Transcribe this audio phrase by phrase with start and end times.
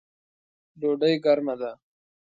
[0.79, 1.71] ډوډۍ ګرمه ده